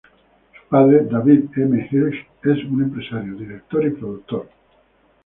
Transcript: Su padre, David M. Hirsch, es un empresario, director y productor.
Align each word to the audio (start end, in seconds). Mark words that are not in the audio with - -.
Su 0.53 0.67
padre, 0.67 1.01
David 1.05 1.49
M. 1.55 1.87
Hirsch, 1.91 2.25
es 2.41 2.63
un 2.65 2.81
empresario, 2.81 3.35
director 3.35 3.85
y 3.85 3.91
productor. 3.91 4.49